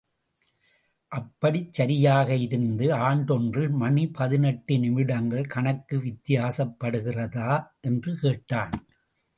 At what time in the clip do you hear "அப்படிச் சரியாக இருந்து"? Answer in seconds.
1.11-2.93